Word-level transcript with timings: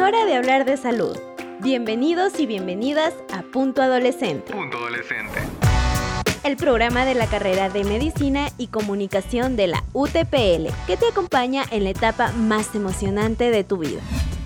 hora 0.00 0.24
de 0.24 0.34
hablar 0.34 0.64
de 0.64 0.76
salud. 0.76 1.16
Bienvenidos 1.60 2.40
y 2.40 2.46
bienvenidas 2.46 3.12
a 3.32 3.42
Punto 3.42 3.82
Adolescente. 3.82 4.52
Punto 4.52 4.78
Adolescente. 4.78 5.40
El 6.42 6.56
programa 6.56 7.04
de 7.04 7.14
la 7.14 7.26
carrera 7.26 7.68
de 7.68 7.84
Medicina 7.84 8.48
y 8.56 8.68
Comunicación 8.68 9.56
de 9.56 9.66
la 9.66 9.84
UTPL, 9.92 10.72
que 10.86 10.96
te 10.96 11.08
acompaña 11.10 11.64
en 11.70 11.84
la 11.84 11.90
etapa 11.90 12.32
más 12.32 12.74
emocionante 12.74 13.50
de 13.50 13.62
tu 13.62 13.76
vida. 13.76 14.00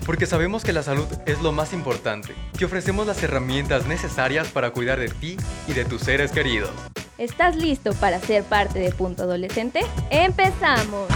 Porque 0.04 0.26
sabemos 0.26 0.64
que 0.64 0.72
la 0.72 0.82
salud 0.82 1.06
es 1.24 1.40
lo 1.40 1.52
más 1.52 1.72
importante. 1.72 2.34
Te 2.58 2.64
ofrecemos 2.64 3.06
las 3.06 3.22
herramientas 3.22 3.86
necesarias 3.86 4.48
para 4.48 4.70
cuidar 4.70 4.98
de 4.98 5.08
ti 5.08 5.36
y 5.68 5.72
de 5.72 5.84
tus 5.84 6.02
seres 6.02 6.32
queridos. 6.32 6.70
¿Estás 7.16 7.54
listo 7.54 7.94
para 7.94 8.18
ser 8.18 8.42
parte 8.42 8.80
de 8.80 8.90
Punto 8.90 9.22
Adolescente? 9.22 9.82
¡Empezamos! 10.10 11.06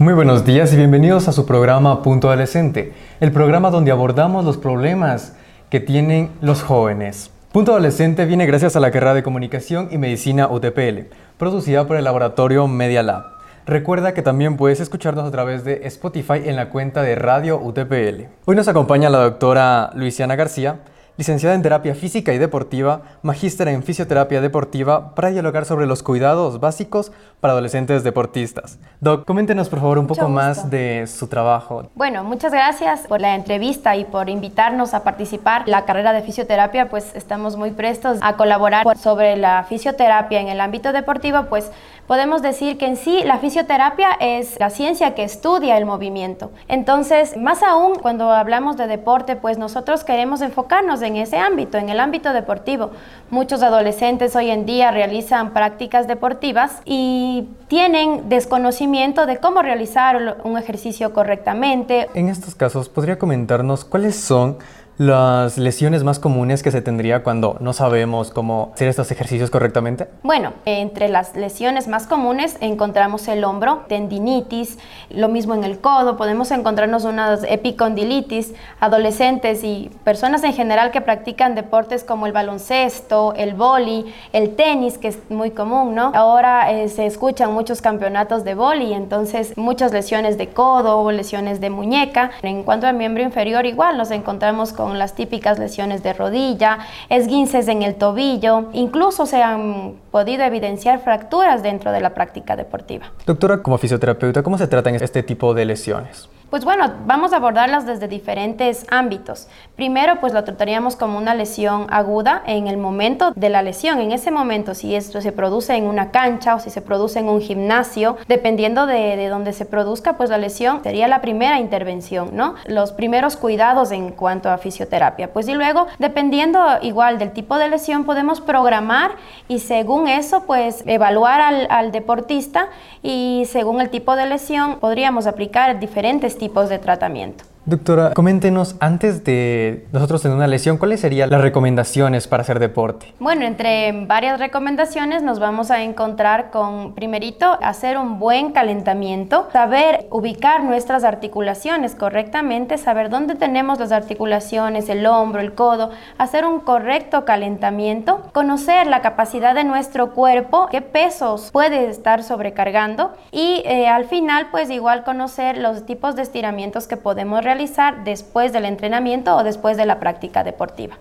Muy 0.00 0.14
buenos 0.14 0.46
días 0.46 0.72
y 0.72 0.78
bienvenidos 0.78 1.28
a 1.28 1.32
su 1.32 1.44
programa 1.44 2.02
Punto 2.02 2.28
Adolescente, 2.28 2.94
el 3.20 3.32
programa 3.32 3.70
donde 3.70 3.90
abordamos 3.90 4.46
los 4.46 4.56
problemas 4.56 5.36
que 5.68 5.78
tienen 5.78 6.30
los 6.40 6.62
jóvenes. 6.62 7.30
Punto 7.52 7.72
Adolescente 7.72 8.24
viene 8.24 8.46
gracias 8.46 8.76
a 8.76 8.80
la 8.80 8.92
carrera 8.92 9.12
de 9.12 9.22
Comunicación 9.22 9.88
y 9.90 9.98
Medicina 9.98 10.48
UTPL, 10.48 11.12
producida 11.36 11.86
por 11.86 11.98
el 11.98 12.04
laboratorio 12.04 12.66
Media 12.66 13.02
Lab. 13.02 13.24
Recuerda 13.66 14.14
que 14.14 14.22
también 14.22 14.56
puedes 14.56 14.80
escucharnos 14.80 15.26
a 15.26 15.30
través 15.30 15.64
de 15.64 15.82
Spotify 15.84 16.44
en 16.46 16.56
la 16.56 16.70
cuenta 16.70 17.02
de 17.02 17.14
Radio 17.14 17.58
UTPL. 17.58 18.24
Hoy 18.46 18.56
nos 18.56 18.68
acompaña 18.68 19.10
la 19.10 19.18
doctora 19.18 19.90
Luisiana 19.94 20.34
García, 20.34 20.78
licenciada 21.20 21.54
en 21.54 21.60
terapia 21.60 21.94
física 21.94 22.32
y 22.32 22.38
deportiva, 22.38 23.02
magíster 23.20 23.68
en 23.68 23.82
fisioterapia 23.82 24.40
deportiva, 24.40 25.14
para 25.14 25.28
dialogar 25.28 25.66
sobre 25.66 25.84
los 25.84 26.02
cuidados 26.02 26.60
básicos 26.60 27.12
para 27.40 27.52
adolescentes 27.52 28.02
deportistas. 28.04 28.78
Doc, 29.00 29.26
coméntenos 29.26 29.68
por 29.68 29.80
favor 29.80 29.98
un 29.98 30.06
poco 30.06 30.30
más 30.30 30.70
de 30.70 31.06
su 31.06 31.26
trabajo. 31.26 31.82
Bueno, 31.94 32.24
muchas 32.24 32.52
gracias 32.52 33.00
por 33.06 33.20
la 33.20 33.34
entrevista 33.34 33.96
y 33.96 34.06
por 34.06 34.30
invitarnos 34.30 34.94
a 34.94 35.04
participar. 35.04 35.68
La 35.68 35.84
carrera 35.84 36.14
de 36.14 36.22
fisioterapia, 36.22 36.88
pues 36.88 37.14
estamos 37.14 37.54
muy 37.54 37.72
prestos 37.72 38.16
a 38.22 38.38
colaborar 38.38 38.86
sobre 38.96 39.36
la 39.36 39.64
fisioterapia 39.64 40.40
en 40.40 40.48
el 40.48 40.58
ámbito 40.58 40.90
deportivo, 40.94 41.44
pues 41.50 41.70
podemos 42.06 42.40
decir 42.40 42.78
que 42.78 42.86
en 42.86 42.96
sí 42.96 43.22
la 43.26 43.36
fisioterapia 43.36 44.08
es 44.20 44.58
la 44.58 44.70
ciencia 44.70 45.14
que 45.14 45.22
estudia 45.22 45.76
el 45.76 45.84
movimiento. 45.84 46.50
Entonces, 46.66 47.36
más 47.36 47.62
aún 47.62 47.96
cuando 47.96 48.30
hablamos 48.30 48.78
de 48.78 48.86
deporte, 48.86 49.36
pues 49.36 49.58
nosotros 49.58 50.02
queremos 50.02 50.40
enfocarnos 50.40 51.02
en 51.02 51.09
ese 51.16 51.38
ámbito, 51.38 51.78
en 51.78 51.88
el 51.88 52.00
ámbito 52.00 52.32
deportivo. 52.32 52.90
Muchos 53.30 53.62
adolescentes 53.62 54.34
hoy 54.36 54.50
en 54.50 54.66
día 54.66 54.90
realizan 54.90 55.52
prácticas 55.52 56.06
deportivas 56.08 56.80
y 56.84 57.48
tienen 57.68 58.28
desconocimiento 58.28 59.26
de 59.26 59.38
cómo 59.38 59.62
realizar 59.62 60.38
un 60.44 60.58
ejercicio 60.58 61.12
correctamente. 61.12 62.08
En 62.14 62.28
estos 62.28 62.54
casos, 62.54 62.88
¿podría 62.88 63.18
comentarnos 63.18 63.84
cuáles 63.84 64.16
son 64.16 64.58
las 65.00 65.56
lesiones 65.56 66.04
más 66.04 66.18
comunes 66.18 66.62
que 66.62 66.70
se 66.70 66.82
tendría 66.82 67.22
cuando 67.22 67.56
no 67.60 67.72
sabemos 67.72 68.30
cómo 68.30 68.70
hacer 68.74 68.86
estos 68.86 69.10
ejercicios 69.10 69.48
correctamente? 69.48 70.08
Bueno, 70.22 70.52
entre 70.66 71.08
las 71.08 71.34
lesiones 71.34 71.88
más 71.88 72.06
comunes 72.06 72.58
encontramos 72.60 73.26
el 73.28 73.44
hombro, 73.44 73.86
tendinitis, 73.88 74.78
lo 75.08 75.28
mismo 75.28 75.54
en 75.54 75.64
el 75.64 75.80
codo, 75.80 76.18
podemos 76.18 76.50
encontrarnos 76.50 77.06
unas 77.06 77.44
epicondilitis, 77.44 78.52
adolescentes 78.78 79.64
y 79.64 79.90
personas 80.04 80.44
en 80.44 80.52
general 80.52 80.90
que 80.90 81.00
practican 81.00 81.54
deportes 81.54 82.04
como 82.04 82.26
el 82.26 82.32
baloncesto, 82.32 83.32
el 83.38 83.54
boli, 83.54 84.04
el 84.34 84.54
tenis, 84.54 84.98
que 84.98 85.08
es 85.08 85.18
muy 85.30 85.50
común, 85.50 85.94
¿no? 85.94 86.12
Ahora 86.14 86.72
eh, 86.72 86.90
se 86.90 87.06
escuchan 87.06 87.54
muchos 87.54 87.80
campeonatos 87.80 88.44
de 88.44 88.54
boli, 88.54 88.92
entonces 88.92 89.56
muchas 89.56 89.92
lesiones 89.92 90.36
de 90.36 90.48
codo, 90.48 91.10
lesiones 91.10 91.58
de 91.58 91.70
muñeca. 91.70 92.32
En 92.42 92.64
cuanto 92.64 92.86
al 92.86 92.96
miembro 92.96 93.22
inferior, 93.22 93.64
igual 93.64 93.96
nos 93.96 94.10
encontramos 94.10 94.74
con 94.74 94.89
las 94.98 95.14
típicas 95.14 95.58
lesiones 95.58 96.02
de 96.02 96.12
rodilla, 96.12 96.78
esguinces 97.08 97.68
en 97.68 97.82
el 97.82 97.94
tobillo, 97.94 98.70
incluso 98.72 99.26
se 99.26 99.42
han 99.42 99.94
podido 100.10 100.44
evidenciar 100.44 101.00
fracturas 101.00 101.62
dentro 101.62 101.92
de 101.92 102.00
la 102.00 102.14
práctica 102.14 102.56
deportiva. 102.56 103.12
Doctora, 103.26 103.62
como 103.62 103.78
fisioterapeuta, 103.78 104.42
¿cómo 104.42 104.58
se 104.58 104.66
tratan 104.66 104.94
este 104.94 105.22
tipo 105.22 105.54
de 105.54 105.64
lesiones? 105.64 106.28
Pues 106.50 106.64
bueno, 106.64 106.94
vamos 107.06 107.32
a 107.32 107.36
abordarlas 107.36 107.86
desde 107.86 108.08
diferentes 108.08 108.84
ámbitos. 108.90 109.46
Primero, 109.76 110.18
pues 110.18 110.32
lo 110.32 110.42
trataríamos 110.42 110.96
como 110.96 111.16
una 111.16 111.32
lesión 111.32 111.86
aguda 111.90 112.42
en 112.44 112.66
el 112.66 112.76
momento 112.76 113.30
de 113.36 113.48
la 113.50 113.62
lesión. 113.62 114.00
En 114.00 114.10
ese 114.10 114.32
momento, 114.32 114.74
si 114.74 114.96
esto 114.96 115.20
se 115.20 115.30
produce 115.30 115.76
en 115.76 115.84
una 115.84 116.10
cancha 116.10 116.56
o 116.56 116.58
si 116.58 116.70
se 116.70 116.82
produce 116.82 117.20
en 117.20 117.28
un 117.28 117.40
gimnasio, 117.40 118.16
dependiendo 118.26 118.86
de, 118.86 119.16
de 119.16 119.28
donde 119.28 119.52
se 119.52 119.64
produzca, 119.64 120.14
pues 120.14 120.28
la 120.28 120.38
lesión 120.38 120.82
sería 120.82 121.06
la 121.06 121.20
primera 121.20 121.60
intervención, 121.60 122.30
¿no? 122.32 122.56
Los 122.66 122.90
primeros 122.90 123.36
cuidados 123.36 123.92
en 123.92 124.10
cuanto 124.10 124.50
a 124.50 124.58
fisioterapia. 124.58 125.32
Pues 125.32 125.46
y 125.46 125.54
luego, 125.54 125.86
dependiendo 126.00 126.58
igual 126.82 127.20
del 127.20 127.30
tipo 127.30 127.58
de 127.58 127.68
lesión, 127.68 128.04
podemos 128.04 128.40
programar 128.40 129.12
y 129.46 129.60
según 129.60 130.08
eso, 130.08 130.42
pues 130.46 130.82
evaluar 130.86 131.40
al, 131.40 131.68
al 131.70 131.92
deportista 131.92 132.70
y 133.04 133.44
según 133.46 133.80
el 133.80 133.88
tipo 133.88 134.16
de 134.16 134.26
lesión, 134.26 134.80
podríamos 134.80 135.28
aplicar 135.28 135.78
diferentes 135.78 136.39
tipos 136.40 136.70
de 136.70 136.78
tratamiento. 136.78 137.49
Doctora, 137.66 138.14
coméntenos, 138.14 138.76
antes 138.80 139.22
de 139.22 139.86
nosotros 139.92 140.22
tener 140.22 140.34
una 140.34 140.46
lesión, 140.46 140.78
¿cuáles 140.78 141.00
serían 141.00 141.28
las 141.28 141.42
recomendaciones 141.42 142.26
para 142.26 142.40
hacer 142.40 142.58
deporte? 142.58 143.12
Bueno, 143.20 143.44
entre 143.44 143.92
varias 144.06 144.40
recomendaciones 144.40 145.22
nos 145.22 145.40
vamos 145.40 145.70
a 145.70 145.82
encontrar 145.82 146.50
con, 146.50 146.94
primerito, 146.94 147.58
hacer 147.62 147.98
un 147.98 148.18
buen 148.18 148.52
calentamiento, 148.52 149.46
saber 149.52 150.06
ubicar 150.10 150.64
nuestras 150.64 151.04
articulaciones 151.04 151.94
correctamente, 151.94 152.78
saber 152.78 153.10
dónde 153.10 153.34
tenemos 153.34 153.78
las 153.78 153.92
articulaciones, 153.92 154.88
el 154.88 155.04
hombro, 155.04 155.42
el 155.42 155.52
codo, 155.52 155.90
hacer 156.16 156.46
un 156.46 156.60
correcto 156.60 157.26
calentamiento, 157.26 158.22
conocer 158.32 158.86
la 158.86 159.02
capacidad 159.02 159.54
de 159.54 159.64
nuestro 159.64 160.14
cuerpo, 160.14 160.68
qué 160.70 160.80
pesos 160.80 161.50
puede 161.52 161.90
estar 161.90 162.22
sobrecargando 162.22 163.12
y 163.32 163.62
eh, 163.66 163.86
al 163.86 164.06
final, 164.06 164.46
pues 164.50 164.70
igual 164.70 165.04
conocer 165.04 165.58
los 165.58 165.84
tipos 165.84 166.16
de 166.16 166.22
estiramientos 166.22 166.86
que 166.86 166.96
podemos 166.96 167.44
realizar 167.44 167.49
realizar 167.50 168.04
después 168.04 168.52
del 168.52 168.64
entrenamiento 168.64 169.36
o 169.36 169.42
después 169.42 169.76
de 169.76 169.84
la 169.84 169.98
práctica 169.98 170.44
deportiva. 170.44 170.94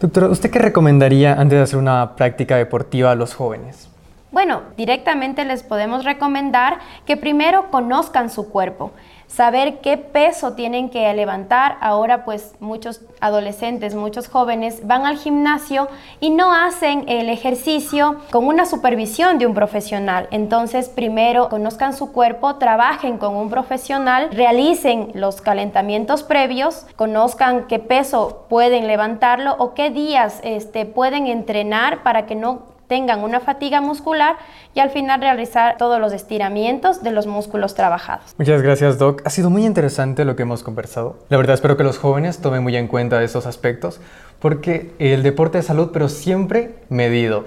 Doctora, 0.00 0.28
¿usted 0.28 0.48
qué 0.48 0.60
recomendaría 0.60 1.32
antes 1.32 1.58
de 1.58 1.62
hacer 1.62 1.78
una 1.78 2.14
práctica 2.14 2.56
deportiva 2.56 3.10
a 3.10 3.16
los 3.16 3.34
jóvenes? 3.34 3.88
Bueno, 4.30 4.62
directamente 4.76 5.44
les 5.44 5.64
podemos 5.64 6.04
recomendar 6.04 6.78
que 7.04 7.16
primero 7.16 7.70
conozcan 7.72 8.30
su 8.30 8.48
cuerpo 8.48 8.92
saber 9.28 9.78
qué 9.80 9.96
peso 9.96 10.54
tienen 10.54 10.88
que 10.88 11.12
levantar. 11.14 11.76
Ahora 11.80 12.24
pues 12.24 12.54
muchos 12.58 13.02
adolescentes, 13.20 13.94
muchos 13.94 14.26
jóvenes 14.28 14.86
van 14.86 15.06
al 15.06 15.18
gimnasio 15.18 15.88
y 16.18 16.30
no 16.30 16.52
hacen 16.52 17.04
el 17.08 17.28
ejercicio 17.28 18.16
con 18.32 18.46
una 18.46 18.66
supervisión 18.66 19.38
de 19.38 19.46
un 19.46 19.54
profesional. 19.54 20.26
Entonces 20.32 20.88
primero 20.88 21.48
conozcan 21.48 21.94
su 21.94 22.12
cuerpo, 22.12 22.56
trabajen 22.56 23.18
con 23.18 23.36
un 23.36 23.50
profesional, 23.50 24.30
realicen 24.32 25.12
los 25.14 25.40
calentamientos 25.40 26.22
previos, 26.22 26.86
conozcan 26.96 27.66
qué 27.68 27.78
peso 27.78 28.46
pueden 28.48 28.86
levantarlo 28.86 29.54
o 29.58 29.74
qué 29.74 29.90
días 29.90 30.40
este, 30.42 30.86
pueden 30.86 31.26
entrenar 31.26 32.02
para 32.02 32.26
que 32.26 32.34
no 32.34 32.77
tengan 32.88 33.20
una 33.20 33.40
fatiga 33.40 33.80
muscular 33.80 34.36
y 34.74 34.80
al 34.80 34.90
final 34.90 35.20
realizar 35.20 35.76
todos 35.76 36.00
los 36.00 36.12
estiramientos 36.12 37.02
de 37.02 37.12
los 37.12 37.26
músculos 37.26 37.74
trabajados. 37.74 38.34
Muchas 38.38 38.62
gracias, 38.62 38.98
Doc. 38.98 39.22
Ha 39.24 39.30
sido 39.30 39.50
muy 39.50 39.64
interesante 39.64 40.24
lo 40.24 40.34
que 40.34 40.42
hemos 40.42 40.62
conversado. 40.62 41.18
La 41.28 41.36
verdad 41.36 41.54
espero 41.54 41.76
que 41.76 41.84
los 41.84 41.98
jóvenes 41.98 42.38
tomen 42.40 42.62
muy 42.62 42.76
en 42.76 42.88
cuenta 42.88 43.22
esos 43.22 43.46
aspectos 43.46 44.00
porque 44.40 44.92
el 44.98 45.22
deporte 45.22 45.58
es 45.58 45.66
salud, 45.66 45.90
pero 45.92 46.08
siempre 46.08 46.74
medido. 46.88 47.44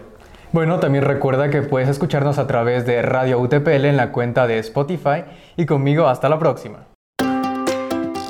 Bueno, 0.52 0.80
también 0.80 1.06
recuerda 1.06 1.50
que 1.50 1.62
puedes 1.62 1.88
escucharnos 1.88 2.38
a 2.38 2.46
través 2.46 2.86
de 2.86 3.02
Radio 3.02 3.40
UTPL 3.40 3.86
en 3.86 3.98
la 3.98 4.12
cuenta 4.12 4.48
de 4.48 4.60
Spotify 4.60 5.24
y 5.56 5.66
conmigo 5.66 6.08
hasta 6.08 6.28
la 6.28 6.40
próxima. 6.40 6.91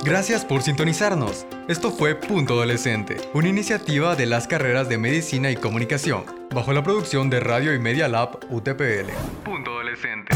Gracias 0.04 0.44
por 0.44 0.64
sintonizarnos. 0.64 1.46
Esto 1.68 1.92
fue 1.92 2.16
Punto 2.16 2.56
Adolescente, 2.56 3.18
una 3.36 3.50
iniciativa 3.50 4.16
de 4.16 4.26
las 4.26 4.48
carreras 4.48 4.90
de 4.90 4.98
Medicina 4.98 5.52
y 5.52 5.56
Comunicación, 5.56 6.24
bajo 6.54 6.74
la 6.74 6.84
producción 6.84 7.30
de 7.30 7.40
Radio 7.40 7.76
y 7.76 7.80
Media 7.80 8.08
Lab 8.08 8.40
UTPL. 8.50 9.12
Punto 9.44 9.72
Adolescente. 9.72 10.36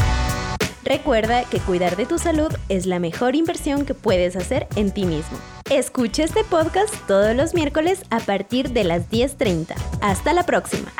Recuerda 0.84 1.42
que 1.50 1.58
cuidar 1.58 1.96
de 1.96 2.06
tu 2.06 2.16
salud 2.16 2.52
es 2.68 2.86
la 2.86 3.00
mejor 3.00 3.34
inversión 3.34 3.84
que 3.84 3.94
puedes 3.94 4.36
hacer 4.36 4.68
en 4.76 4.92
ti 4.92 5.04
mismo. 5.04 5.36
Escucha 5.68 6.22
este 6.22 6.44
podcast 6.44 6.94
todos 7.08 7.34
los 7.34 7.52
miércoles 7.52 8.04
a 8.10 8.20
partir 8.20 8.70
de 8.70 8.84
las 8.84 9.10
10.30. 9.10 9.74
Hasta 10.00 10.32
la 10.32 10.44
próxima. 10.44 10.92